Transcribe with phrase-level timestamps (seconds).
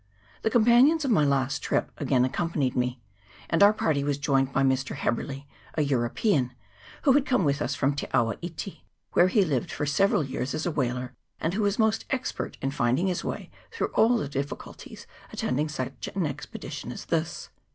[0.41, 2.99] The companions of my last trip again accompanied me,
[3.51, 4.95] and our party was joined by Mr.
[4.95, 6.53] Heberley, a European,
[7.03, 8.83] who had come with us from Te awa iti,
[9.13, 12.57] where he had lived for several years as a whaler, and who was most expert
[12.63, 17.51] in find ing his way through all the difficulties attending such an expedition as this.